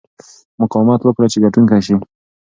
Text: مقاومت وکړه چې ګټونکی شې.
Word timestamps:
مقاومت 0.61 1.01
وکړه 1.03 1.27
چې 1.31 1.37
ګټونکی 1.45 1.79
شې. 1.85 1.95